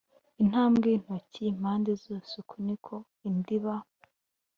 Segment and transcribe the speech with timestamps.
[0.41, 2.95] intambwe y intoki impande zose Uko ni ko
[3.29, 3.73] indiba